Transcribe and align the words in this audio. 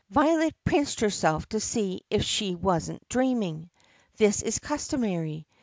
Violet 0.09 0.55
pinched 0.65 1.01
herself 1.01 1.45
to 1.49 1.59
see 1.59 2.01
if 2.09 2.23
she 2.23 2.55
was 2.55 2.89
n't 2.89 3.07
dreaming. 3.07 3.69
This 4.17 4.41
is 4.41 4.57
customary. 4.57 5.45